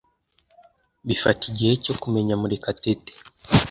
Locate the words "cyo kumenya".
1.83-2.33